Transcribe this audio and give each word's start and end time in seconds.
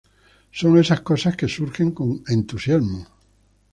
Son 0.59 0.71
esas 0.83 1.01
cosas, 1.09 1.37
que 1.39 1.47
surgen 1.57 1.89
con 1.97 2.09
entusiasmo. 2.37 3.01